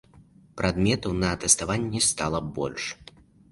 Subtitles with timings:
[0.61, 2.83] Прадметаў на тэставанні стала больш.